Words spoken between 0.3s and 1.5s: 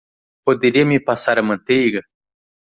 Poderia me passar a